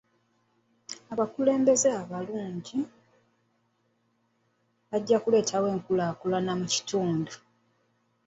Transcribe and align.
Abakulembeze 1.13 1.89
abalungi 2.01 2.79
bajja 4.89 5.17
kuleetawo 5.23 5.67
enkulaakulana 5.75 6.51
mu 6.59 6.65
kitundu. 6.73 7.33